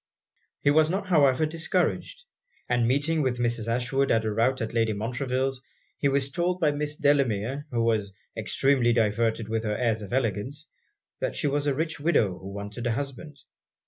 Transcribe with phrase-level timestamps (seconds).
[0.61, 2.23] He was not however discouraged;
[2.67, 3.67] and meeting with Mrs.
[3.67, 5.61] Ashwood at a rout at Lady Montreville's,
[5.99, 10.67] he was told by Miss Delamere, who was extremely diverted with her airs of elegance,
[11.19, 13.37] that she was a rich widow who wanted a husband.